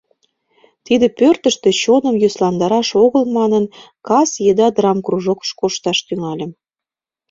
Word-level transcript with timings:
Тиде 0.85 1.07
пӧртыштӧ 1.19 1.69
чоным 1.81 2.15
йӧсландараш 2.21 2.89
огыл 3.03 3.23
манын, 3.37 3.65
кас 4.07 4.29
еда 4.49 4.67
драмкружокыш 4.75 5.49
кошташ 5.59 5.97
тӱҥальым. 6.07 6.51